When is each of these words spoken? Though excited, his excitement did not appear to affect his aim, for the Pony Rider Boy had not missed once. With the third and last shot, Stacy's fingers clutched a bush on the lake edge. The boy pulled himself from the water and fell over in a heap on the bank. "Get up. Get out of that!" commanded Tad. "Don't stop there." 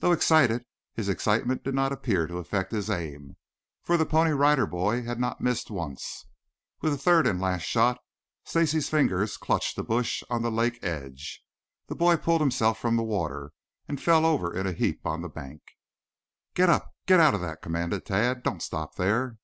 Though 0.00 0.12
excited, 0.12 0.66
his 0.92 1.08
excitement 1.08 1.64
did 1.64 1.74
not 1.74 1.92
appear 1.92 2.26
to 2.26 2.36
affect 2.36 2.72
his 2.72 2.90
aim, 2.90 3.38
for 3.82 3.96
the 3.96 4.04
Pony 4.04 4.32
Rider 4.32 4.66
Boy 4.66 5.02
had 5.04 5.18
not 5.18 5.40
missed 5.40 5.70
once. 5.70 6.26
With 6.82 6.92
the 6.92 6.98
third 6.98 7.26
and 7.26 7.40
last 7.40 7.62
shot, 7.62 7.96
Stacy's 8.44 8.90
fingers 8.90 9.38
clutched 9.38 9.78
a 9.78 9.82
bush 9.82 10.22
on 10.28 10.42
the 10.42 10.50
lake 10.50 10.78
edge. 10.84 11.42
The 11.86 11.96
boy 11.96 12.18
pulled 12.18 12.42
himself 12.42 12.78
from 12.78 12.96
the 12.96 13.02
water 13.02 13.52
and 13.88 13.98
fell 13.98 14.26
over 14.26 14.54
in 14.54 14.66
a 14.66 14.72
heap 14.74 15.06
on 15.06 15.22
the 15.22 15.30
bank. 15.30 15.62
"Get 16.52 16.68
up. 16.68 16.92
Get 17.06 17.18
out 17.18 17.32
of 17.32 17.40
that!" 17.40 17.62
commanded 17.62 18.04
Tad. 18.04 18.42
"Don't 18.42 18.60
stop 18.60 18.96
there." 18.96 19.38